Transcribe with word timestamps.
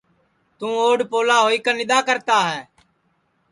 توں 0.57 0.73
اوڈؔ 0.83 0.99
پولا 1.11 1.37
ہوئی 1.45 1.57
کن 1.65 1.77
اِدؔا 1.81 1.99
کرتا 2.07 2.37
ہے 2.49 2.61